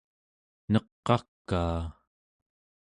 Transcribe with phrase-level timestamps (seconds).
[0.71, 1.81] neq'akaa